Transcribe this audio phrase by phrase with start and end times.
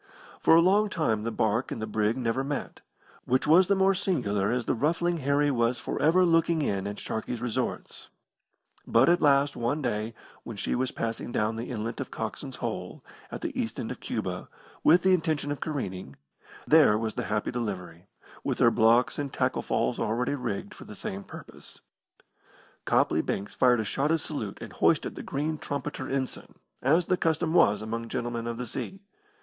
[0.39, 2.81] For a long time the barque and the brig never met,
[3.25, 6.97] which was the more singular as the Ruffling Harry was for ever looking in at
[6.97, 8.09] Sharkey's resorts;
[8.87, 13.03] but at last one day, when she was passing down the inlet of Coxon's Hole,
[13.31, 14.49] at the east end of Cuba,
[14.83, 16.15] with the intention of careening,
[16.65, 18.07] there was the Happy Delivery,
[18.43, 21.79] with her blocks and tackle falls already rigged for the same purpose.
[22.85, 27.53] Copley Banks fired a shotted salute and hoisted the green trumpeter ensign, as the custom
[27.53, 28.99] was among gentlemen of the sea.